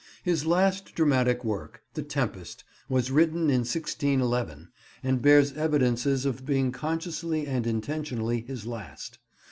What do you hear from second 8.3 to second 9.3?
his last.